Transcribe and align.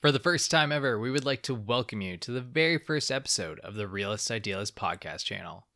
For 0.00 0.10
the 0.10 0.18
first 0.18 0.50
time 0.50 0.72
ever, 0.72 0.98
we 0.98 1.10
would 1.10 1.24
like 1.26 1.42
to 1.42 1.54
welcome 1.54 2.00
you 2.00 2.16
to 2.18 2.32
the 2.32 2.40
very 2.40 2.78
first 2.78 3.10
episode 3.10 3.60
of 3.60 3.74
the 3.74 3.86
Realist 3.86 4.30
Idealist 4.30 4.74
podcast 4.74 5.24
channel. 5.24 5.66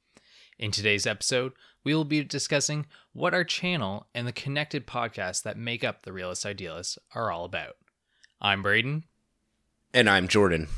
In 0.59 0.71
today's 0.71 1.07
episode, 1.07 1.53
we 1.83 1.95
will 1.95 2.05
be 2.05 2.25
discussing 2.25 2.87
what 3.13 3.35
our 3.35 3.45
channel 3.45 4.07
and 4.15 4.27
the 4.27 4.33
connected 4.33 4.87
podcasts 4.87 5.43
that 5.43 5.59
make 5.59 5.85
up 5.85 6.03
the 6.03 6.13
Realist 6.13 6.47
Idealists 6.47 6.99
are 7.15 7.31
all 7.31 7.45
about. 7.45 7.77
I'm 8.41 8.63
Braden, 8.63 9.05
And 9.93 10.09
I'm 10.09 10.29
Jordan. 10.29 10.69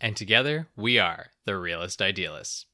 and 0.00 0.16
together 0.16 0.68
we 0.76 0.98
are 0.98 1.30
the 1.44 1.56
Realist 1.56 2.00
Idealists. 2.00 2.66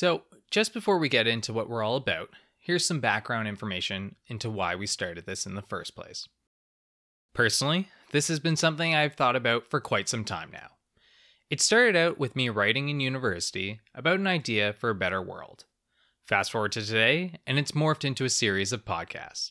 So, 0.00 0.22
just 0.50 0.72
before 0.72 0.96
we 0.96 1.10
get 1.10 1.26
into 1.26 1.52
what 1.52 1.68
we're 1.68 1.82
all 1.82 1.96
about, 1.96 2.30
here's 2.58 2.86
some 2.86 3.00
background 3.00 3.48
information 3.48 4.14
into 4.28 4.48
why 4.48 4.74
we 4.74 4.86
started 4.86 5.26
this 5.26 5.44
in 5.44 5.56
the 5.56 5.60
first 5.60 5.94
place. 5.94 6.26
Personally, 7.34 7.90
this 8.10 8.28
has 8.28 8.40
been 8.40 8.56
something 8.56 8.94
I've 8.94 9.12
thought 9.12 9.36
about 9.36 9.68
for 9.68 9.78
quite 9.78 10.08
some 10.08 10.24
time 10.24 10.48
now. 10.50 10.68
It 11.50 11.60
started 11.60 11.96
out 11.96 12.18
with 12.18 12.34
me 12.34 12.48
writing 12.48 12.88
in 12.88 13.00
university 13.00 13.80
about 13.94 14.18
an 14.18 14.26
idea 14.26 14.72
for 14.72 14.88
a 14.88 14.94
better 14.94 15.20
world. 15.20 15.66
Fast 16.24 16.50
forward 16.50 16.72
to 16.72 16.82
today, 16.82 17.38
and 17.46 17.58
it's 17.58 17.72
morphed 17.72 18.06
into 18.06 18.24
a 18.24 18.30
series 18.30 18.72
of 18.72 18.86
podcasts. 18.86 19.50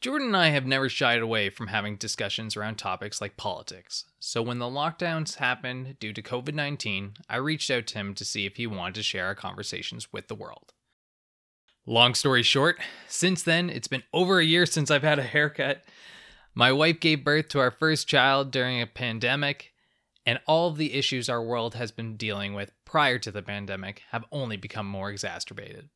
Jordan 0.00 0.28
and 0.28 0.36
I 0.36 0.48
have 0.48 0.66
never 0.66 0.88
shied 0.88 1.22
away 1.22 1.48
from 1.48 1.68
having 1.68 1.96
discussions 1.96 2.56
around 2.56 2.76
topics 2.76 3.20
like 3.20 3.36
politics, 3.36 4.04
so 4.20 4.42
when 4.42 4.58
the 4.58 4.66
lockdowns 4.66 5.36
happened 5.36 5.98
due 5.98 6.12
to 6.12 6.22
COVID 6.22 6.54
19, 6.54 7.14
I 7.30 7.36
reached 7.36 7.70
out 7.70 7.86
to 7.88 7.94
him 7.98 8.14
to 8.14 8.24
see 8.24 8.44
if 8.44 8.56
he 8.56 8.66
wanted 8.66 8.96
to 8.96 9.02
share 9.02 9.26
our 9.26 9.34
conversations 9.34 10.12
with 10.12 10.28
the 10.28 10.34
world. 10.34 10.74
Long 11.86 12.14
story 12.14 12.42
short, 12.42 12.78
since 13.08 13.42
then, 13.42 13.70
it's 13.70 13.88
been 13.88 14.02
over 14.12 14.38
a 14.38 14.44
year 14.44 14.66
since 14.66 14.90
I've 14.90 15.02
had 15.02 15.18
a 15.18 15.22
haircut. 15.22 15.82
My 16.54 16.72
wife 16.72 17.00
gave 17.00 17.24
birth 17.24 17.48
to 17.50 17.60
our 17.60 17.70
first 17.70 18.06
child 18.06 18.50
during 18.50 18.82
a 18.82 18.86
pandemic, 18.86 19.72
and 20.26 20.40
all 20.46 20.68
of 20.68 20.76
the 20.76 20.94
issues 20.94 21.28
our 21.28 21.42
world 21.42 21.74
has 21.74 21.90
been 21.90 22.16
dealing 22.16 22.54
with 22.54 22.72
prior 22.84 23.18
to 23.20 23.30
the 23.30 23.42
pandemic 23.42 24.02
have 24.10 24.24
only 24.30 24.56
become 24.56 24.86
more 24.86 25.10
exacerbated. 25.10 25.88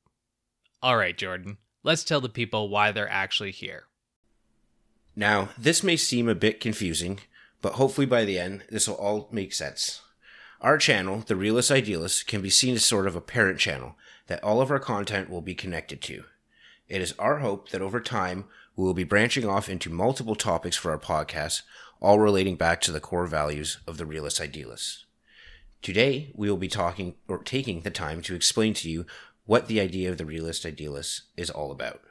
All 0.80 0.96
right, 0.96 1.16
Jordan, 1.16 1.58
let's 1.82 2.04
tell 2.04 2.20
the 2.20 2.28
people 2.28 2.68
why 2.68 2.92
they're 2.92 3.10
actually 3.10 3.50
here. 3.50 3.84
Now, 5.16 5.50
this 5.58 5.82
may 5.82 5.96
seem 5.96 6.28
a 6.28 6.34
bit 6.34 6.60
confusing, 6.60 7.20
but 7.60 7.74
hopefully 7.74 8.06
by 8.06 8.24
the 8.24 8.38
end, 8.38 8.62
this 8.70 8.88
will 8.88 8.94
all 8.94 9.28
make 9.32 9.52
sense. 9.52 10.02
Our 10.60 10.78
channel, 10.78 11.24
The 11.26 11.36
Realist 11.36 11.70
Idealist, 11.70 12.26
can 12.26 12.42
be 12.42 12.50
seen 12.50 12.74
as 12.74 12.84
sort 12.84 13.06
of 13.06 13.16
a 13.16 13.20
parent 13.20 13.58
channel 13.58 13.96
that 14.28 14.42
all 14.44 14.60
of 14.60 14.70
our 14.70 14.78
content 14.78 15.28
will 15.28 15.40
be 15.40 15.54
connected 15.54 16.00
to. 16.02 16.24
It 16.88 17.00
is 17.00 17.14
our 17.18 17.38
hope 17.38 17.70
that 17.70 17.82
over 17.82 18.00
time, 18.00 18.44
we 18.76 18.84
will 18.84 18.94
be 18.94 19.04
branching 19.04 19.46
off 19.46 19.68
into 19.68 19.90
multiple 19.90 20.36
topics 20.36 20.76
for 20.76 20.90
our 20.90 20.98
podcast, 20.98 21.62
all 22.00 22.18
relating 22.18 22.56
back 22.56 22.80
to 22.82 22.92
the 22.92 23.00
core 23.00 23.26
values 23.26 23.78
of 23.86 23.96
the 23.96 24.06
Realist 24.06 24.40
Idealist. 24.40 25.04
Today, 25.82 26.30
we 26.34 26.48
will 26.50 26.56
be 26.56 26.68
talking 26.68 27.14
or 27.26 27.38
taking 27.38 27.80
the 27.80 27.90
time 27.90 28.22
to 28.22 28.34
explain 28.34 28.74
to 28.74 28.90
you 28.90 29.06
what 29.46 29.66
the 29.66 29.80
idea 29.80 30.10
of 30.10 30.18
the 30.18 30.26
Realist 30.26 30.64
Idealist 30.64 31.22
is 31.36 31.50
all 31.50 31.72
about 31.72 32.02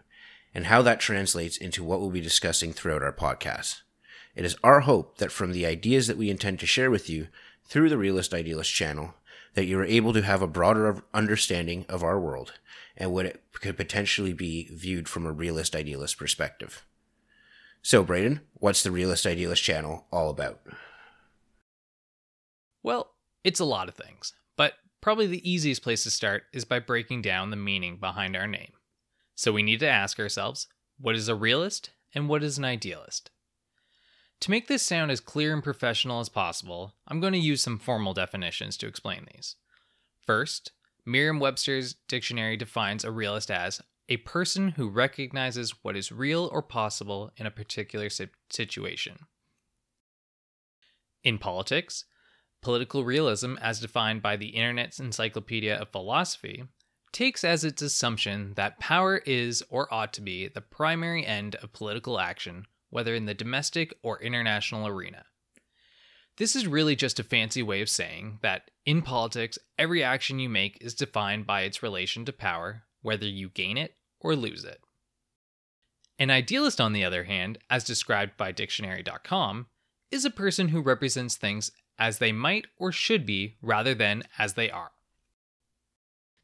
and 0.53 0.66
how 0.66 0.81
that 0.81 1.00
translates 1.00 1.58
into 1.58 1.83
what 1.83 2.00
we'll 2.00 2.09
be 2.09 2.22
discussing 2.22 2.73
throughout 2.73 3.03
our 3.03 3.14
podcast. 3.14 3.81
It 4.36 4.45
is 4.45 4.58
our 4.64 4.81
hope 4.81 5.17
that 5.17 5.31
from 5.31 5.52
the 5.52 5.66
ideas 5.66 6.08
that 6.08 6.17
we 6.17 6.30
intend 6.30 6.59
to 6.59 6.66
share 6.66 6.89
with 6.89 7.09
you 7.09 7.28
through 7.66 7.89
the 7.89 7.97
Realist 7.97 8.33
Idealist 8.33 8.73
channel, 8.73 9.14
that 9.53 9.66
you 9.66 9.80
are 9.80 9.86
able 9.86 10.14
to 10.14 10.22
have 10.22 10.41
a 10.41 10.47
broader 10.47 11.03
understanding 11.14 11.86
of 11.89 12.03
our 12.03 12.19
world 12.19 12.53
and 12.96 13.12
what 13.12 13.25
it 13.25 13.41
could 13.53 13.78
potentially 13.78 14.34
be 14.34 14.69
viewed 14.72 15.07
from 15.07 15.25
a 15.25 15.31
realist 15.31 15.75
idealist 15.75 16.18
perspective. 16.18 16.85
So, 17.81 18.03
Braden, 18.03 18.41
what's 18.53 18.84
the 18.84 18.91
Realist 18.91 19.25
Idealist 19.25 19.63
channel 19.63 20.06
all 20.12 20.29
about? 20.29 20.59
Well, 22.84 23.12
it's 23.44 23.59
a 23.59 23.66
lot 23.66 23.88
of 23.88 23.96
things, 23.96 24.34
but 24.57 24.73
probably 25.02 25.28
the 25.28 25.50
easiest 25.50 25.81
place 25.81 26.03
to 26.03 26.12
start 26.12 26.44
is 26.53 26.66
by 26.66 26.79
breaking 26.79 27.22
down 27.22 27.52
the 27.52 27.56
meaning 27.56 27.97
behind 27.97 28.35
our 28.35 28.47
name. 28.47 28.73
So 29.39 29.53
we 29.53 29.63
need 29.63 29.79
to 29.79 29.88
ask 29.88 30.19
ourselves 30.19 30.67
what 31.00 31.16
is 31.16 31.29
a 31.29 31.33
realist 31.33 31.91
and 32.13 32.27
what 32.27 32.44
is 32.44 32.57
an 32.57 32.66
idealist? 32.66 33.31
To 34.41 34.51
make 34.51 34.67
this 34.67 34.83
sound 34.83 35.11
as 35.11 35.22
clear 35.22 35.53
and 35.53 35.63
professional 35.63 36.19
as 36.19 36.27
possible, 36.27 36.95
I'm 37.07 37.22
going 37.22 37.31
to 37.31 37.39
use 37.39 37.63
some 37.63 37.79
formal 37.79 38.13
definitions 38.13 38.75
to 38.75 38.88
explain 38.88 39.25
these. 39.33 39.55
First, 40.25 40.73
Merriam 41.05 41.39
Webster's 41.39 41.95
dictionary 42.09 42.57
defines 42.57 43.05
a 43.05 43.11
realist 43.11 43.49
as 43.49 43.81
a 44.09 44.17
person 44.17 44.72
who 44.72 44.89
recognizes 44.89 45.85
what 45.85 45.95
is 45.95 46.11
real 46.11 46.49
or 46.51 46.61
possible 46.61 47.31
in 47.38 47.45
a 47.45 47.51
particular 47.51 48.09
situation. 48.49 49.19
In 51.23 51.38
politics, 51.38 52.03
political 52.61 53.05
realism, 53.05 53.55
as 53.61 53.79
defined 53.79 54.22
by 54.22 54.35
the 54.35 54.49
Internet's 54.49 54.99
Encyclopedia 54.99 55.79
of 55.79 55.94
Philosophy, 55.94 56.66
takes 57.12 57.44
as 57.44 57.64
its 57.64 57.81
assumption 57.81 58.53
that 58.56 58.80
power 58.80 59.18
is 59.25 59.64
or 59.70 59.92
ought 59.94 60.14
to 60.14 60.22
be 60.22 60.47
the 60.47 60.62
primary 60.62 61.25
end 61.25 61.56
of 61.56 61.74
political 61.74 62.20
action, 62.20 62.66
whether 62.90 63.14
in 63.14 63.25
the 63.25 63.34
domestic 63.34 63.94
or 64.03 64.22
international 64.22 64.88
arena. 64.88 65.25
This 66.38 66.56
is 66.56 66.68
really 66.68 66.96
just 66.96 67.20
a 67.20 67.24
fancy 67.24 67.62
way 67.62 67.81
of 67.81 67.90
saying 67.90 68.40
that 68.42 68.72
in 68.86 69.02
politics, 69.02 69.59
every 69.78 70.03
action 70.03 70.40
you 70.40 70.47
make 70.47 70.78
is 70.80 70.94
defined 70.94 71.46
by 71.46 71.62
its 71.62 71.84
relation 71.84 72.24
to 72.25 72.34
power, 72.34 72.84
whether 73.02 73.28
you 73.28 73.50
gain 73.50 73.78
it 73.78 73.96
or 74.20 74.36
lose 74.36 74.64
it. 74.64 74.80
An 76.18 76.31
idealist, 76.31 76.81
on 76.81 76.94
the 76.94 77.03
other 77.03 77.26
hand, 77.26 77.59
as 77.70 77.84
described 77.84 78.38
by 78.38 78.52
Dictionary.com, 78.52 79.68
is 80.12 80.26
a 80.26 80.30
person 80.30 80.70
who 80.70 80.81
represents 80.81 81.38
things 81.38 81.72
as 81.97 82.18
they 82.18 82.31
might 82.31 82.68
or 82.78 82.91
should 82.91 83.26
be 83.26 83.58
rather 83.62 83.94
than 83.94 84.24
as 84.38 84.53
they 84.53 84.72
are. 84.72 84.91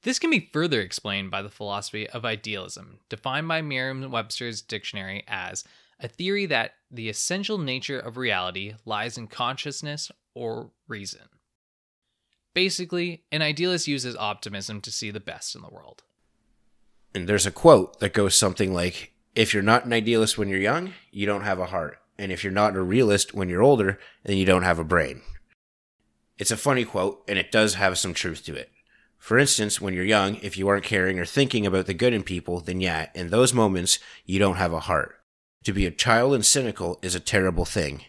This 0.06 0.20
can 0.20 0.30
be 0.30 0.52
further 0.54 0.82
explained 0.82 1.32
by 1.32 1.42
the 1.42 1.50
philosophy 1.50 2.08
of 2.08 2.26
idealism, 2.26 3.00
defined 3.10 3.48
by 3.48 3.64
Merriam 3.64 4.12
Webster's 4.12 4.62
dictionary 4.62 5.24
as 5.28 5.64
a 6.00 6.08
theory 6.08 6.46
that 6.46 6.76
the 6.92 7.10
essential 7.10 7.58
nature 7.58 8.00
of 8.00 8.16
reality 8.16 8.76
lies 8.86 9.18
in 9.18 9.26
consciousness 9.26 10.12
or 10.36 10.70
reason. 10.88 11.22
Basically, 12.54 13.24
an 13.32 13.42
idealist 13.42 13.88
uses 13.88 14.16
optimism 14.16 14.80
to 14.82 14.92
see 14.92 15.10
the 15.10 15.20
best 15.20 15.56
in 15.56 15.64
the 15.64 15.72
world. 15.72 16.04
And 17.16 17.28
there's 17.28 17.48
a 17.48 17.52
quote 17.52 18.00
that 18.00 18.14
goes 18.14 18.36
something 18.36 18.76
like 18.76 19.12
If 19.34 19.56
you're 19.56 19.64
not 19.64 19.86
an 19.86 19.94
idealist 19.94 20.38
when 20.38 20.50
you're 20.50 20.60
young, 20.60 20.94
you 21.10 21.26
don't 21.26 21.42
have 21.42 21.58
a 21.58 21.66
heart. 21.66 21.98
And 22.20 22.32
if 22.32 22.44
you're 22.44 22.54
not 22.54 22.76
a 22.76 22.82
realist 22.84 23.34
when 23.34 23.50
you're 23.50 23.64
older, 23.64 23.98
then 24.24 24.38
you 24.38 24.46
don't 24.46 24.62
have 24.62 24.78
a 24.78 24.84
brain. 24.84 25.24
It's 26.38 26.52
a 26.52 26.58
funny 26.58 26.86
quote, 26.86 27.24
and 27.28 27.40
it 27.40 27.52
does 27.52 27.74
have 27.74 27.98
some 27.98 28.14
truth 28.14 28.46
to 28.46 28.54
it. 28.54 28.70
For 29.26 29.40
instance, 29.40 29.82
when 29.82 29.96
you're 29.96 30.04
young, 30.04 30.36
if 30.44 30.56
you 30.56 30.68
aren't 30.68 30.84
caring 30.84 31.18
or 31.18 31.26
thinking 31.26 31.66
about 31.66 31.88
the 31.88 31.96
good 31.96 32.14
in 32.14 32.22
people, 32.22 32.60
then 32.60 32.80
yeah, 32.80 33.10
in 33.16 33.32
those 33.32 33.56
moments, 33.56 33.98
you 34.24 34.38
don't 34.38 34.58
have 34.58 34.72
a 34.72 34.82
heart. 34.82 35.20
To 35.64 35.74
be 35.74 35.88
a 35.88 35.90
child 35.90 36.36
and 36.36 36.46
cynical 36.46 37.00
is 37.02 37.16
a 37.16 37.20
terrible 37.20 37.66
thing. 37.66 38.04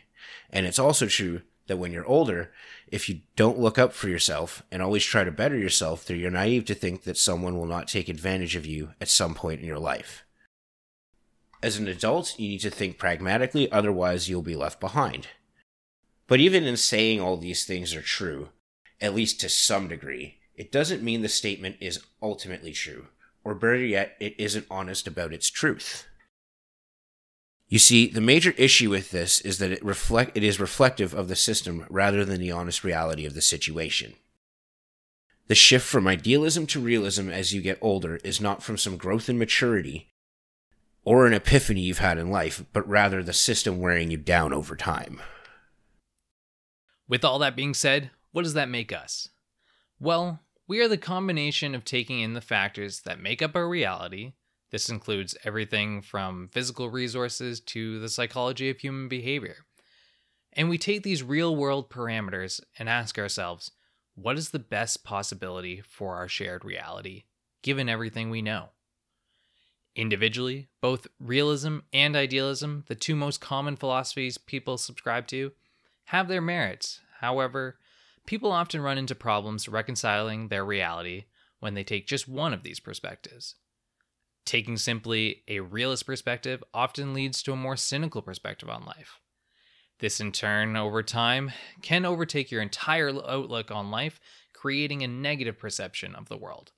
And 0.51 0.67
it's 0.67 0.79
also 0.79 1.07
true 1.07 1.41
that 1.69 1.79
when 1.79 1.91
you're 1.91 2.05
older, 2.05 2.53
if 2.89 3.09
you 3.09 3.21
don't 3.35 3.59
look 3.59 3.79
up 3.79 3.95
for 3.95 4.11
yourself 4.11 4.63
and 4.71 4.83
always 4.83 5.07
try 5.07 5.25
to 5.25 5.31
better 5.31 5.57
yourself, 5.57 6.05
then 6.05 6.21
you're 6.21 6.31
naive 6.31 6.67
to 6.67 6.75
think 6.75 7.05
that 7.05 7.17
someone 7.17 7.57
will 7.57 7.65
not 7.65 7.89
take 7.89 8.11
advantage 8.11 8.55
of 8.55 8.67
you 8.67 8.91
at 9.01 9.09
some 9.09 9.35
point 9.35 9.61
in 9.61 9.67
your 9.67 9.79
life. 9.79 10.27
As 11.63 11.79
an 11.79 11.89
adult, 11.89 12.39
you 12.39 12.51
need 12.51 12.61
to 12.61 12.71
think 12.71 12.99
pragmatically, 12.99 13.73
otherwise, 13.73 14.29
you'll 14.29 14.43
be 14.43 14.55
left 14.55 14.81
behind. 14.81 15.29
But 16.27 16.41
even 16.41 16.65
in 16.65 16.77
saying 16.77 17.23
all 17.23 17.39
these 17.39 17.65
things 17.65 17.95
are 17.95 18.03
true, 18.03 18.51
at 19.01 19.15
least 19.15 19.41
to 19.41 19.49
some 19.49 19.89
degree, 19.89 20.41
it 20.57 20.73
doesn't 20.73 21.03
mean 21.03 21.23
the 21.23 21.29
statement 21.29 21.77
is 21.81 22.05
ultimately 22.23 22.73
true, 22.73 23.09
or 23.45 23.55
better 23.55 23.77
yet, 23.77 24.17
it 24.21 24.35
isn't 24.39 24.67
honest 24.71 25.07
about 25.07 25.33
its 25.33 25.51
truth. 25.51 26.07
You 27.69 27.79
see, 27.79 28.07
the 28.07 28.21
major 28.21 28.53
issue 28.53 28.91
with 28.91 29.11
this 29.11 29.41
is 29.41 29.59
that 29.59 29.73
it 29.73 29.85
reflect 29.85 30.37
it 30.37 30.45
is 30.45 30.61
reflective 30.61 31.13
of 31.13 31.29
the 31.29 31.37
system 31.37 31.85
rather 31.91 32.25
than 32.25 32.41
the 32.41 32.53
honest 32.53 32.85
reality 32.85 33.27
of 33.27 33.35
the 33.35 33.43
situation. 33.43 34.15
The 35.49 35.55
shift 35.55 35.87
from 35.87 36.07
idealism 36.07 36.67
to 36.69 36.81
realism 36.81 37.29
as 37.29 37.53
you 37.53 37.61
get 37.61 37.79
older 37.81 38.17
is 38.25 38.41
not 38.41 38.63
from 38.63 38.77
some 38.77 38.97
growth 38.97 39.29
and 39.29 39.39
maturity 39.39 40.09
or 41.05 41.27
an 41.27 41.33
epiphany 41.33 41.83
you've 41.83 41.99
had 41.99 42.19
in 42.19 42.31
life, 42.31 42.65
but 42.73 42.89
rather 42.89 43.23
the 43.23 43.33
system 43.33 43.81
wearing 43.81 44.11
you 44.11 44.17
down 44.17 44.53
over 44.53 44.75
time. 44.75 45.21
With 47.09 47.25
all 47.25 47.39
that 47.39 47.55
being 47.55 47.75
said, 47.75 48.11
what 48.33 48.43
does 48.43 48.55
that 48.55 48.69
make 48.69 48.93
us? 48.93 49.29
Well, 50.01 50.41
we 50.69 50.81
are 50.81 50.89
the 50.89 50.97
combination 50.97 51.75
of 51.75 51.85
taking 51.85 52.21
in 52.21 52.35
the 52.35 52.41
factors 52.41 53.01
that 53.01 53.21
make 53.21 53.41
up 53.41 53.55
our 53.55 53.69
reality. 53.69 54.33
This 54.71 54.89
includes 54.89 55.37
everything 55.45 56.03
from 56.03 56.49
physical 56.53 56.91
resources 56.91 57.61
to 57.61 58.01
the 58.01 58.09
psychology 58.09 58.69
of 58.69 58.79
human 58.79 59.09
behavior. 59.09 59.59
And 60.53 60.69
we 60.69 60.79
take 60.79 61.03
these 61.03 61.23
real 61.23 61.55
world 61.55 61.91
parameters 61.91 62.61
and 62.79 62.89
ask 62.89 63.19
ourselves 63.19 63.71
what 64.15 64.39
is 64.39 64.51
the 64.51 64.59
best 64.59 65.05
possibility 65.05 65.83
for 65.83 66.17
our 66.17 66.27
shared 66.27 66.65
reality, 66.65 67.25
given 67.63 67.89
everything 67.89 68.31
we 68.31 68.41
know? 68.41 68.71
Individually, 69.95 70.69
both 70.81 71.07
realism 71.21 71.79
and 71.93 72.17
idealism, 72.17 72.85
the 72.89 72.95
two 72.95 73.15
most 73.15 73.41
common 73.41 73.77
philosophies 73.77 74.39
people 74.39 74.79
subscribe 74.79 75.27
to, 75.29 75.53
have 76.07 76.29
their 76.29 76.41
merits. 76.41 77.01
However, 77.21 77.79
people 78.27 78.53
often 78.53 78.81
run 78.81 78.99
into 78.99 79.15
problems 79.15 79.69
reconciling 79.69 80.49
their 80.49 80.65
reality 80.65 81.25
when 81.61 81.75
they 81.75 81.85
take 81.85 82.07
just 82.07 82.29
one 82.29 82.53
of 82.53 82.63
these 82.63 82.81
perspectives. 82.81 83.55
Taking 84.45 84.77
simply 84.77 85.43
a 85.49 85.61
realist 85.61 86.07
perspective 86.07 86.63
often 86.73 87.15
leads 87.15 87.43
to 87.43 87.53
a 87.53 87.57
more 87.57 87.77
cynical 87.77 88.23
perspective 88.23 88.69
on 88.69 88.85
life. 88.85 89.21
This, 89.99 90.21
in 90.21 90.31
turn, 90.31 90.77
over 90.77 91.03
time, 91.03 91.53
can 91.83 92.05
overtake 92.05 92.51
your 92.51 92.61
entire 92.61 93.09
outlook 93.09 93.71
on 93.71 93.91
life, 93.91 94.21
creating 94.53 95.03
a 95.03 95.09
negative 95.09 95.59
perception 95.59 96.15
of 96.15 96.29
the 96.29 96.37
world. 96.37 96.73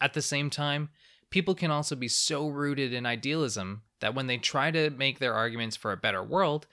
At 0.00 0.12
the 0.12 0.22
same 0.22 0.50
time, 0.50 0.90
people 1.30 1.54
can 1.54 1.70
also 1.70 1.96
be 1.96 2.08
so 2.08 2.48
rooted 2.48 2.92
in 2.92 3.06
idealism 3.06 3.82
that 4.00 4.14
when 4.14 4.26
they 4.26 4.36
try 4.36 4.70
to 4.70 4.90
make 4.90 5.18
their 5.18 5.34
arguments 5.34 5.76
for 5.76 5.92
a 5.92 5.96
better 5.96 6.22
world, 6.22 6.66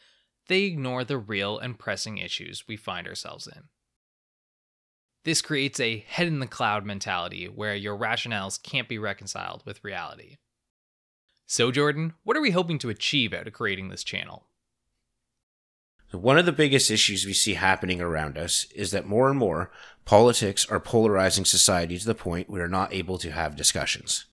they 0.47 0.63
ignore 0.63 1.05
the 1.05 1.17
real 1.17 1.57
and 1.57 1.79
pressing 1.79 2.17
issues 2.17 2.67
we 2.67 2.75
find 2.75 3.07
ourselves 3.07 3.47
in. 3.47 3.63
This 5.25 5.41
creates 5.41 5.79
a 5.79 6.03
head 6.07 6.27
in 6.27 6.39
the 6.39 6.47
cloud 6.47 6.85
mentality 6.85 7.47
where 7.47 7.75
your 7.75 7.97
rationales 7.97 8.61
can't 8.61 8.89
be 8.89 8.97
reconciled 8.97 9.63
with 9.65 9.83
reality. 9.83 10.37
So, 11.45 11.71
Jordan, 11.71 12.13
what 12.23 12.35
are 12.35 12.41
we 12.41 12.51
hoping 12.51 12.77
to 12.79 12.89
achieve 12.89 13.33
out 13.33 13.47
of 13.47 13.53
creating 13.53 13.89
this 13.89 14.03
channel? 14.03 14.47
One 16.11 16.37
of 16.37 16.45
the 16.45 16.51
biggest 16.51 16.91
issues 16.91 17.25
we 17.25 17.33
see 17.33 17.55
happening 17.55 17.99
around 18.01 18.37
us 18.37 18.65
is 18.75 18.91
that 18.91 19.07
more 19.07 19.29
and 19.29 19.39
more 19.39 19.71
politics 20.05 20.65
are 20.65 20.79
polarizing 20.79 21.45
society 21.45 21.97
to 21.97 22.05
the 22.05 22.13
point 22.13 22.49
we 22.49 22.59
are 22.59 22.67
not 22.67 22.93
able 22.93 23.17
to 23.17 23.31
have 23.31 23.55
discussions. 23.55 24.25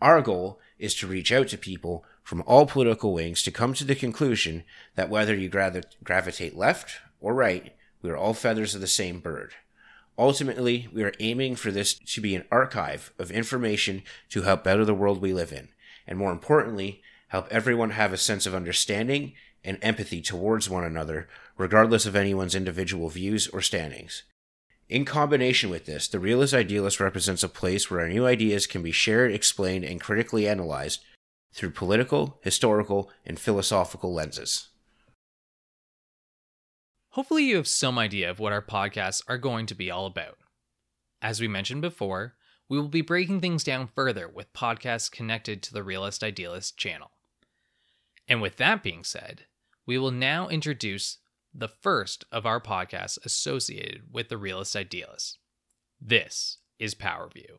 Our 0.00 0.22
goal 0.22 0.60
is 0.78 0.94
to 0.96 1.08
reach 1.08 1.32
out 1.32 1.48
to 1.48 1.58
people 1.58 2.04
from 2.22 2.44
all 2.46 2.66
political 2.66 3.14
wings 3.14 3.42
to 3.42 3.50
come 3.50 3.74
to 3.74 3.84
the 3.84 3.96
conclusion 3.96 4.62
that 4.94 5.10
whether 5.10 5.34
you 5.34 5.48
gravitate 5.48 6.56
left 6.56 7.00
or 7.20 7.34
right, 7.34 7.74
we 8.00 8.10
are 8.10 8.16
all 8.16 8.34
feathers 8.34 8.76
of 8.76 8.80
the 8.80 8.86
same 8.86 9.18
bird. 9.18 9.54
Ultimately, 10.18 10.88
we 10.92 11.04
are 11.04 11.12
aiming 11.20 11.54
for 11.54 11.70
this 11.70 11.94
to 11.94 12.20
be 12.20 12.34
an 12.34 12.44
archive 12.50 13.12
of 13.18 13.30
information 13.30 14.02
to 14.30 14.42
help 14.42 14.64
better 14.64 14.84
the 14.84 14.94
world 14.94 15.22
we 15.22 15.32
live 15.32 15.52
in, 15.52 15.68
and 16.08 16.18
more 16.18 16.32
importantly, 16.32 17.00
help 17.28 17.46
everyone 17.50 17.90
have 17.90 18.12
a 18.12 18.16
sense 18.16 18.44
of 18.44 18.54
understanding 18.54 19.34
and 19.62 19.78
empathy 19.80 20.20
towards 20.20 20.68
one 20.68 20.82
another, 20.82 21.28
regardless 21.56 22.04
of 22.04 22.16
anyone's 22.16 22.56
individual 22.56 23.08
views 23.08 23.46
or 23.48 23.60
standings. 23.60 24.24
In 24.88 25.04
combination 25.04 25.70
with 25.70 25.84
this, 25.84 26.08
the 26.08 26.18
realist 26.18 26.54
idealist 26.54 26.98
represents 26.98 27.42
a 27.42 27.48
place 27.48 27.90
where 27.90 28.00
our 28.00 28.08
new 28.08 28.26
ideas 28.26 28.66
can 28.66 28.82
be 28.82 28.90
shared, 28.90 29.32
explained, 29.32 29.84
and 29.84 30.00
critically 30.00 30.48
analyzed 30.48 31.00
through 31.52 31.70
political, 31.70 32.40
historical, 32.42 33.10
and 33.24 33.38
philosophical 33.38 34.12
lenses. 34.12 34.68
Hopefully, 37.18 37.42
you 37.42 37.56
have 37.56 37.66
some 37.66 37.98
idea 37.98 38.30
of 38.30 38.38
what 38.38 38.52
our 38.52 38.62
podcasts 38.62 39.24
are 39.26 39.38
going 39.38 39.66
to 39.66 39.74
be 39.74 39.90
all 39.90 40.06
about. 40.06 40.38
As 41.20 41.40
we 41.40 41.48
mentioned 41.48 41.82
before, 41.82 42.36
we 42.68 42.78
will 42.78 42.86
be 42.86 43.00
breaking 43.00 43.40
things 43.40 43.64
down 43.64 43.88
further 43.88 44.28
with 44.28 44.52
podcasts 44.52 45.10
connected 45.10 45.60
to 45.64 45.72
the 45.72 45.82
Realist 45.82 46.22
Idealist 46.22 46.78
channel. 46.78 47.10
And 48.28 48.40
with 48.40 48.54
that 48.58 48.84
being 48.84 49.02
said, 49.02 49.46
we 49.84 49.98
will 49.98 50.12
now 50.12 50.46
introduce 50.46 51.18
the 51.52 51.66
first 51.66 52.24
of 52.30 52.46
our 52.46 52.60
podcasts 52.60 53.18
associated 53.24 54.02
with 54.12 54.28
the 54.28 54.38
realist 54.38 54.76
Idealist. 54.76 55.40
This 56.00 56.58
is 56.78 56.94
Power 56.94 57.28
View. 57.34 57.58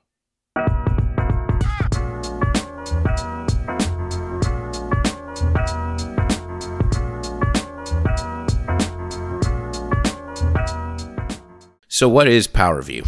So, 12.00 12.08
what 12.08 12.30
is 12.30 12.48
Power 12.48 12.82
View? 12.82 13.04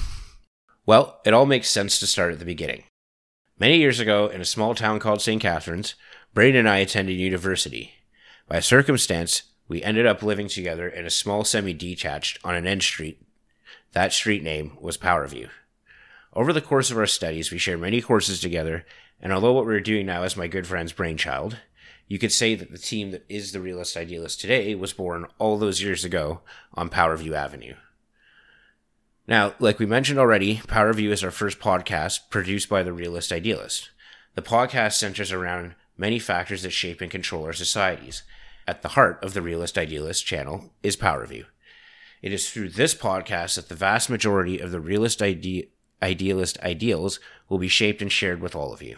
Well, 0.86 1.22
it 1.24 1.34
all 1.34 1.46
makes 1.46 1.70
sense 1.70 1.98
to 1.98 2.06
start 2.06 2.34
at 2.34 2.40
the 2.40 2.44
beginning. 2.44 2.84
Many 3.58 3.78
years 3.78 4.02
ago, 4.02 4.28
in 4.28 4.42
a 4.42 4.44
small 4.44 4.76
town 4.76 5.00
called 5.00 5.22
St. 5.22 5.42
Catharines, 5.42 5.96
Braden 6.34 6.60
and 6.60 6.68
I 6.68 6.80
attended 6.80 7.16
university. 7.16 7.94
By 8.50 8.60
circumstance, 8.60 9.44
we 9.70 9.82
ended 9.82 10.06
up 10.06 10.22
living 10.22 10.50
together 10.50 10.90
in 10.90 11.06
a 11.06 11.10
small 11.10 11.46
semi 11.46 11.72
detached 11.72 12.38
on 12.44 12.54
an 12.54 12.68
end 12.68 12.84
street. 12.84 13.22
That 13.94 14.12
street 14.12 14.44
name 14.44 14.76
was 14.82 14.98
Powerview. 14.98 15.48
Over 16.34 16.52
the 16.52 16.60
course 16.60 16.92
of 16.92 16.98
our 16.98 17.08
studies, 17.08 17.50
we 17.50 17.60
shared 17.60 17.80
many 17.80 18.02
courses 18.02 18.42
together, 18.42 18.86
and 19.22 19.32
although 19.32 19.54
what 19.54 19.66
we 19.66 19.74
are 19.74 19.80
doing 19.80 20.06
now 20.06 20.24
is 20.24 20.36
my 20.36 20.48
good 20.48 20.68
friend's 20.68 20.92
brainchild, 20.92 21.60
you 22.10 22.20
could 22.20 22.34
say 22.34 22.56
that 22.56 22.74
the 22.74 22.78
team 22.78 23.12
that 23.12 23.24
is 23.30 23.54
the 23.54 23.62
realist 23.62 23.96
idealist 23.96 24.42
today 24.42 24.76
was 24.76 24.92
born 24.92 25.28
all 25.38 25.58
those 25.58 25.82
years 25.82 26.04
ago 26.04 26.42
on 26.74 26.90
Powerview 26.90 27.32
Avenue. 27.32 27.76
Now, 29.28 29.54
like 29.60 29.80
we 29.80 29.86
mentioned 29.86 30.20
already, 30.20 30.58
Powerview 30.58 31.10
is 31.10 31.24
our 31.24 31.32
first 31.32 31.60
podcast 31.60 32.30
produced 32.30 32.70
by 32.70 32.84
the 32.84 32.94
realist 32.94 33.32
idealist. 33.32 33.92
The 34.36 34.42
podcast 34.42 34.94
centers 34.94 35.32
around 35.32 35.76
many 35.98 36.20
factors 36.20 36.64
that 36.64 36.72
shape 36.72 37.02
and 37.02 37.12
control 37.12 37.46
our 37.46 37.54
societies, 37.54 38.24
at 38.68 38.82
the 38.82 38.90
heart 38.90 39.20
of 39.24 39.34
the 39.34 39.42
Realist 39.42 39.78
Idealist 39.78 40.26
channel 40.26 40.72
is 40.82 40.96
Power 40.96 41.26
View. 41.26 41.46
It 42.22 42.32
is 42.32 42.50
through 42.50 42.70
this 42.70 42.96
podcast 42.96 43.56
that 43.56 43.70
the 43.70 43.76
vast 43.76 44.10
majority 44.10 44.60
of 44.60 44.72
the 44.72 44.80
Realist 44.80 45.22
ide- 45.22 45.68
Idealist 46.04 46.60
ideals 46.62 47.20
will 47.48 47.60
be 47.60 47.68
shaped 47.68 48.02
and 48.02 48.12
shared 48.12 48.42
with 48.42 48.56
all 48.56 48.74
of 48.74 48.82
you. 48.82 48.98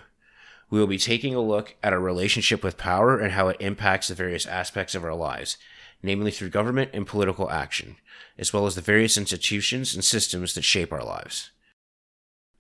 We 0.70 0.80
will 0.80 0.88
be 0.88 0.98
taking 0.98 1.36
a 1.36 1.42
look 1.42 1.76
at 1.84 1.92
our 1.92 2.00
relationship 2.00 2.64
with 2.64 2.78
power 2.78 3.20
and 3.20 3.34
how 3.34 3.50
it 3.50 3.58
impacts 3.60 4.08
the 4.08 4.16
various 4.16 4.46
aspects 4.46 4.96
of 4.96 5.04
our 5.04 5.16
lives, 5.16 5.58
namely 6.04 6.30
through 6.30 6.50
government 6.50 6.92
and 6.94 7.08
political 7.08 7.50
action, 7.50 7.96
as 8.38 8.54
well 8.54 8.68
as 8.68 8.76
the 8.76 8.82
various 8.82 9.18
institutions 9.18 9.96
and 9.96 10.04
systems 10.04 10.54
that 10.54 10.64
shape 10.64 10.92
our 10.92 11.04
lives. 11.04 11.50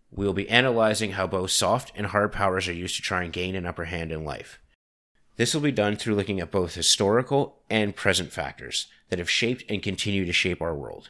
We 0.10 0.25
will 0.25 0.34
be 0.34 0.50
analyzing 0.50 1.12
how 1.12 1.28
both 1.28 1.51
soft 1.51 1.92
and 1.95 2.07
hard 2.07 2.31
powers 2.31 2.68
are 2.68 2.74
used 2.74 2.95
to 2.95 3.01
try 3.01 3.24
and 3.24 3.34
gain 3.34 3.56
an 3.56 3.66
upper 3.66 3.86
hand 3.86 4.12
in 4.12 4.24
life. 4.24 4.60
This 5.36 5.54
will 5.54 5.62
be 5.62 5.72
done 5.72 5.95
through 5.95 6.16
looking 6.16 6.40
at 6.40 6.51
both 6.51 6.75
historical 6.75 7.63
and 7.69 7.95
present 7.95 8.31
factors 8.31 8.88
that 9.10 9.19
have 9.19 9.30
shaped 9.30 9.63
and 9.69 9.81
continue 9.81 10.25
to 10.25 10.34
shape 10.34 10.62
our 10.62 10.75
world. 10.75 11.10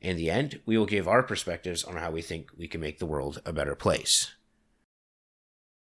In 0.00 0.16
the 0.16 0.30
end, 0.30 0.60
we 0.64 0.78
will 0.78 0.86
give 0.86 1.06
our 1.06 1.22
perspectives 1.22 1.84
on 1.84 1.96
how 1.96 2.10
we 2.10 2.22
think 2.22 2.48
we 2.56 2.66
can 2.66 2.80
make 2.80 2.98
the 2.98 3.06
world 3.06 3.42
a 3.44 3.52
better 3.52 3.74
place. 3.74 4.32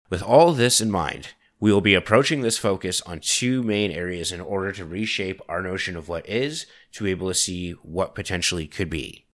With 0.08 0.22
all 0.22 0.52
this 0.52 0.80
in 0.80 0.90
mind, 0.90 1.28
we 1.60 1.70
will 1.70 1.82
be 1.82 1.94
approaching 1.94 2.40
this 2.40 2.56
focus 2.56 3.02
on 3.02 3.20
two 3.20 3.62
main 3.62 3.90
areas 3.90 4.32
in 4.32 4.40
order 4.40 4.72
to 4.72 4.84
reshape 4.84 5.42
our 5.46 5.60
notion 5.60 5.94
of 5.94 6.08
what 6.08 6.26
is 6.26 6.64
to 6.92 7.04
be 7.04 7.10
able 7.10 7.28
to 7.28 7.34
see 7.34 7.72
what 7.82 8.14
potentially 8.14 8.66
could 8.66 8.88
be. 8.88 9.26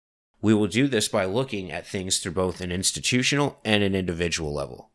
We 0.42 0.52
will 0.52 0.66
do 0.66 0.88
this 0.88 1.06
by 1.06 1.24
looking 1.24 1.70
at 1.70 1.86
things 1.86 2.18
through 2.18 2.32
both 2.32 2.60
an 2.60 2.72
institutional 2.72 3.60
and 3.64 3.84
an 3.84 3.94
individual 3.94 4.52
level. 4.52 4.90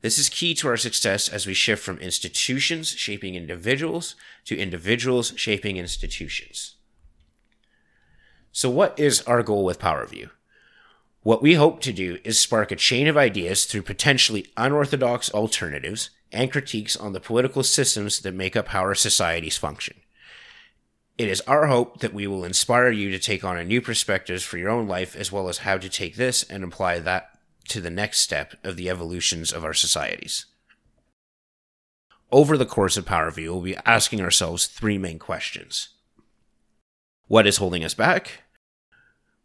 This 0.00 0.18
is 0.18 0.30
key 0.30 0.54
to 0.54 0.68
our 0.68 0.78
success 0.78 1.28
as 1.28 1.46
we 1.46 1.52
shift 1.52 1.82
from 1.82 1.98
institutions 1.98 2.88
shaping 2.88 3.34
individuals 3.34 4.16
to 4.46 4.56
individuals 4.56 5.34
shaping 5.36 5.76
institutions. 5.76 6.76
So, 8.50 8.70
what 8.70 8.98
is 8.98 9.20
our 9.22 9.42
goal 9.42 9.64
with 9.64 9.78
PowerView? 9.78 10.30
What 11.22 11.42
we 11.42 11.54
hope 11.54 11.82
to 11.82 11.92
do 11.92 12.18
is 12.24 12.38
spark 12.38 12.72
a 12.72 12.76
chain 12.76 13.06
of 13.06 13.16
ideas 13.18 13.66
through 13.66 13.82
potentially 13.82 14.46
unorthodox 14.56 15.30
alternatives 15.32 16.08
and 16.32 16.52
critiques 16.52 16.96
on 16.96 17.12
the 17.12 17.20
political 17.20 17.62
systems 17.62 18.20
that 18.20 18.34
make 18.34 18.56
up 18.56 18.68
how 18.68 18.80
our 18.80 18.94
societies 18.94 19.58
function. 19.58 19.96
It 21.18 21.28
is 21.28 21.42
our 21.42 21.66
hope 21.66 22.00
that 22.00 22.14
we 22.14 22.26
will 22.26 22.44
inspire 22.44 22.90
you 22.90 23.10
to 23.10 23.18
take 23.18 23.44
on 23.44 23.58
a 23.58 23.64
new 23.64 23.82
perspectives 23.82 24.42
for 24.42 24.56
your 24.56 24.70
own 24.70 24.88
life 24.88 25.14
as 25.14 25.30
well 25.30 25.48
as 25.48 25.58
how 25.58 25.76
to 25.76 25.88
take 25.88 26.16
this 26.16 26.42
and 26.42 26.64
apply 26.64 27.00
that 27.00 27.38
to 27.68 27.80
the 27.80 27.90
next 27.90 28.20
step 28.20 28.54
of 28.64 28.76
the 28.76 28.88
evolutions 28.88 29.52
of 29.52 29.64
our 29.64 29.74
societies. 29.74 30.46
Over 32.32 32.56
the 32.56 32.66
course 32.66 32.96
of 32.96 33.04
PowerView, 33.04 33.48
we'll 33.48 33.60
be 33.60 33.76
asking 33.84 34.20
ourselves 34.20 34.66
three 34.66 34.98
main 34.98 35.18
questions 35.18 35.90
What 37.26 37.46
is 37.46 37.58
holding 37.58 37.84
us 37.84 37.94
back? 37.94 38.42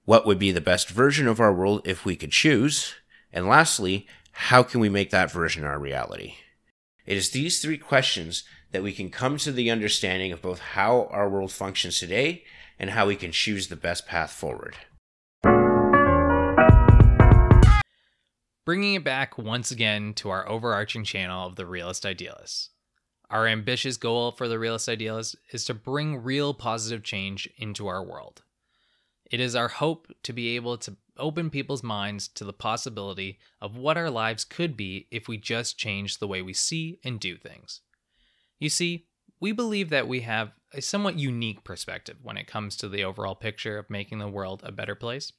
What 0.06 0.26
would 0.26 0.40
be 0.40 0.52
the 0.52 0.62
best 0.62 0.90
version 0.90 1.28
of 1.28 1.40
our 1.40 1.54
world 1.54 1.82
if 1.84 2.06
we 2.06 2.16
could 2.16 2.32
choose? 2.32 2.94
And 3.34 3.48
lastly, 3.48 4.08
how 4.32 4.64
can 4.64 4.80
we 4.80 4.88
make 4.88 5.10
that 5.10 5.32
version 5.32 5.64
our 5.64 5.80
reality? 5.80 6.36
It 7.06 7.18
is 7.18 7.30
these 7.30 7.62
three 7.62 7.78
questions 7.78 8.44
that 8.72 8.84
we 8.84 8.92
can 8.92 9.10
come 9.10 9.38
to 9.38 9.52
the 9.52 9.70
understanding 9.70 10.32
of 10.32 10.42
both 10.42 10.60
how 10.60 11.08
our 11.12 11.30
world 11.30 11.52
functions 11.52 12.00
today 12.00 12.44
and 12.80 12.90
how 12.90 13.08
we 13.08 13.16
can 13.16 13.32
choose 13.32 13.68
the 13.68 13.76
best 13.76 14.08
path 14.08 14.32
forward. 14.32 14.76
bringing 18.66 18.96
it 18.96 19.04
back 19.04 19.38
once 19.38 19.70
again 19.70 20.12
to 20.16 20.30
our 20.30 20.50
overarching 20.50 21.04
channel 21.04 21.46
of 21.46 21.56
the 21.56 21.68
realist 21.68 22.06
idealists. 22.06 22.72
Our 23.30 23.48
ambitious 23.48 23.98
goal 23.98 24.32
for 24.32 24.48
the 24.48 24.60
Realist 24.60 24.90
Idealist 24.90 25.36
is 25.52 25.66
to 25.66 25.74
bring 25.74 26.24
real 26.24 26.54
positive 26.54 27.04
change 27.04 27.50
into 27.58 27.88
our 27.88 28.04
world. 28.04 28.44
It 29.32 29.40
is 29.40 29.56
our 29.56 29.68
hope 29.68 30.12
to 30.24 30.34
be 30.34 30.56
able 30.56 30.78
to 30.80 30.96
open 31.18 31.50
people's 31.50 31.84
minds 31.84 32.28
to 32.30 32.44
the 32.44 32.54
possibility 32.54 33.40
of 33.62 33.78
what 33.78 33.98
our 33.98 34.10
lives 34.10 34.44
could 34.44 34.76
be 34.76 35.08
if 35.12 35.28
we 35.28 35.38
just 35.38 35.78
change 35.78 36.18
the 36.18 36.28
way 36.28 36.42
we 36.42 36.54
see 36.54 37.00
and 37.04 37.20
do 37.20 37.38
things. 37.38 37.82
You 38.60 38.70
see, 38.70 39.06
we 39.40 39.52
believe 39.52 39.90
that 39.90 40.08
we 40.08 40.22
have 40.22 40.52
a 40.74 40.82
somewhat 40.82 41.20
unique 41.20 41.64
perspective 41.64 42.18
when 42.22 42.38
it 42.38 42.48
comes 42.48 42.76
to 42.78 42.90
the 42.90 43.04
overall 43.04 43.36
picture 43.36 43.78
of 43.78 43.90
making 43.90 44.20
the 44.20 44.28
world 44.28 44.62
a 44.64 44.72
better 44.72 44.96
place. 44.96 45.32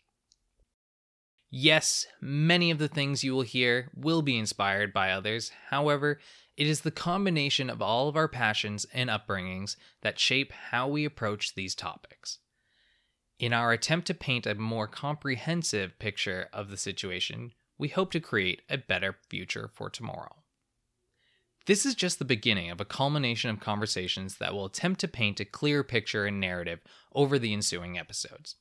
Yes, 1.50 2.06
many 2.20 2.70
of 2.70 2.78
the 2.78 2.88
things 2.88 3.22
you 3.22 3.32
will 3.32 3.42
hear 3.42 3.90
will 3.94 4.20
be 4.22 4.38
inspired 4.38 4.92
by 4.92 5.10
others. 5.10 5.52
However, 5.70 6.20
it 6.56 6.66
is 6.66 6.80
the 6.80 6.90
combination 6.90 7.70
of 7.70 7.80
all 7.80 8.08
of 8.08 8.16
our 8.16 8.28
passions 8.28 8.86
and 8.92 9.08
upbringings 9.08 9.76
that 10.02 10.18
shape 10.18 10.52
how 10.52 10.88
we 10.88 11.04
approach 11.04 11.54
these 11.54 11.74
topics. 11.74 12.38
In 13.38 13.52
our 13.52 13.72
attempt 13.72 14.06
to 14.06 14.14
paint 14.14 14.46
a 14.46 14.54
more 14.54 14.86
comprehensive 14.86 15.98
picture 15.98 16.48
of 16.54 16.70
the 16.70 16.78
situation, 16.78 17.52
we 17.76 17.88
hope 17.88 18.10
to 18.12 18.20
create 18.20 18.62
a 18.70 18.78
better 18.78 19.14
future 19.28 19.70
for 19.74 19.90
tomorrow. 19.90 20.36
This 21.66 21.84
is 21.84 21.94
just 21.94 22.18
the 22.18 22.24
beginning 22.24 22.70
of 22.70 22.80
a 22.80 22.86
culmination 22.86 23.50
of 23.50 23.60
conversations 23.60 24.38
that 24.38 24.54
will 24.54 24.64
attempt 24.64 25.00
to 25.00 25.08
paint 25.08 25.40
a 25.40 25.44
clear 25.44 25.82
picture 25.82 26.24
and 26.24 26.40
narrative 26.40 26.80
over 27.12 27.38
the 27.38 27.52
ensuing 27.52 27.98
episodes. 27.98 28.56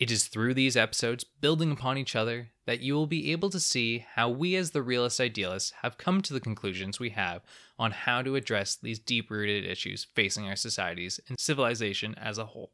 It 0.00 0.10
is 0.10 0.24
through 0.24 0.54
these 0.54 0.76
episodes, 0.76 1.22
building 1.22 1.70
upon 1.70 1.96
each 1.96 2.16
other, 2.16 2.48
that 2.66 2.80
you 2.80 2.94
will 2.94 3.06
be 3.06 3.30
able 3.30 3.50
to 3.50 3.60
see 3.60 4.04
how 4.14 4.30
we, 4.30 4.56
as 4.56 4.72
the 4.72 4.82
realist 4.82 5.20
idealists, 5.20 5.72
have 5.82 5.98
come 5.98 6.22
to 6.22 6.32
the 6.32 6.40
conclusions 6.40 6.98
we 6.98 7.10
have 7.10 7.42
on 7.78 7.92
how 7.92 8.22
to 8.22 8.34
address 8.34 8.74
these 8.74 8.98
deep 8.98 9.30
rooted 9.30 9.64
issues 9.64 10.08
facing 10.12 10.48
our 10.48 10.56
societies 10.56 11.20
and 11.28 11.38
civilization 11.38 12.16
as 12.16 12.38
a 12.38 12.46
whole. 12.46 12.72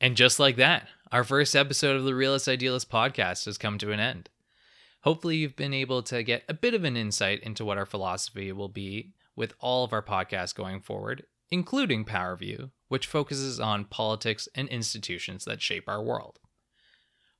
And 0.00 0.16
just 0.16 0.38
like 0.38 0.56
that, 0.56 0.88
our 1.10 1.24
first 1.24 1.56
episode 1.56 1.96
of 1.96 2.04
the 2.04 2.14
Realist 2.14 2.48
Idealist 2.48 2.90
podcast 2.90 3.46
has 3.46 3.56
come 3.56 3.78
to 3.78 3.92
an 3.92 4.00
end. 4.00 4.28
Hopefully, 5.02 5.36
you've 5.36 5.56
been 5.56 5.72
able 5.72 6.02
to 6.02 6.22
get 6.22 6.42
a 6.48 6.54
bit 6.54 6.74
of 6.74 6.84
an 6.84 6.96
insight 6.96 7.40
into 7.42 7.64
what 7.64 7.78
our 7.78 7.86
philosophy 7.86 8.52
will 8.52 8.68
be 8.68 9.12
with 9.36 9.54
all 9.60 9.84
of 9.84 9.92
our 9.92 10.02
podcasts 10.02 10.54
going 10.54 10.80
forward, 10.80 11.24
including 11.50 12.04
Power 12.04 12.36
View, 12.36 12.70
which 12.88 13.06
focuses 13.06 13.60
on 13.60 13.84
politics 13.84 14.48
and 14.54 14.68
institutions 14.68 15.44
that 15.44 15.62
shape 15.62 15.88
our 15.88 16.02
world. 16.02 16.40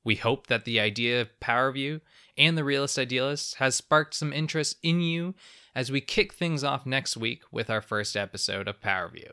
We 0.05 0.15
hope 0.15 0.47
that 0.47 0.65
the 0.65 0.79
idea 0.79 1.21
of 1.21 1.41
Power 1.41 1.73
View 1.73 2.01
and 2.39 2.57
the 2.57 2.63
Realist 2.65 2.99
Idealists 2.99 3.55
has 3.55 3.75
sparked 3.75 4.15
some 4.15 4.33
interest 4.33 4.77
in 4.83 5.01
you 5.01 5.35
as 5.75 5.91
we 5.91 6.01
kick 6.01 6.33
things 6.33 6.63
off 6.63 6.87
next 6.87 7.17
week 7.17 7.43
with 7.51 7.69
our 7.69 7.83
first 7.83 8.17
episode 8.17 8.69
of 8.69 8.81
Power 8.81 9.09
View. 9.09 9.33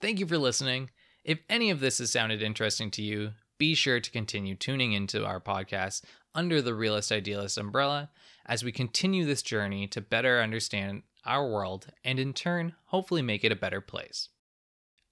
Thank 0.00 0.20
you 0.20 0.26
for 0.26 0.38
listening. 0.38 0.90
If 1.26 1.40
any 1.50 1.70
of 1.70 1.80
this 1.80 1.98
has 1.98 2.12
sounded 2.12 2.40
interesting 2.40 2.88
to 2.92 3.02
you, 3.02 3.32
be 3.58 3.74
sure 3.74 3.98
to 3.98 4.10
continue 4.12 4.54
tuning 4.54 4.92
into 4.92 5.26
our 5.26 5.40
podcast 5.40 6.04
under 6.36 6.62
the 6.62 6.72
Realist 6.72 7.10
Idealist 7.10 7.58
umbrella 7.58 8.10
as 8.46 8.62
we 8.62 8.70
continue 8.70 9.26
this 9.26 9.42
journey 9.42 9.88
to 9.88 10.00
better 10.00 10.40
understand 10.40 11.02
our 11.24 11.44
world 11.44 11.88
and 12.04 12.20
in 12.20 12.32
turn, 12.32 12.76
hopefully 12.84 13.22
make 13.22 13.42
it 13.42 13.50
a 13.50 13.56
better 13.56 13.80
place. 13.80 14.28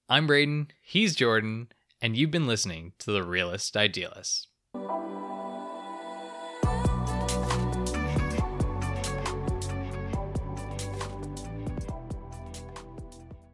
I'm 0.09 0.29
Braden, 0.29 0.69
he's 0.81 1.17
Jordan, 1.17 1.73
and 2.01 2.17
you've 2.17 2.31
been 2.31 2.47
listening 2.47 2.93
to 3.01 3.11
the 3.11 3.25
Realist 3.25 3.77
Idealist. 3.77 4.47